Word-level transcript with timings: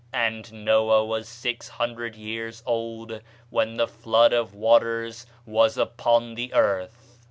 And 0.13 0.51
Noah 0.51 1.05
was 1.05 1.29
six 1.29 1.67
hundred 1.69 2.15
years 2.15 2.63
old 2.65 3.21
when 3.51 3.77
the 3.77 3.87
flood 3.87 4.33
of 4.33 4.55
waters 4.55 5.27
was 5.45 5.77
upon 5.77 6.33
the 6.33 6.55
earth. 6.55 7.19